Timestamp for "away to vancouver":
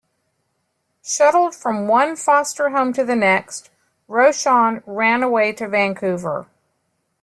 5.21-6.47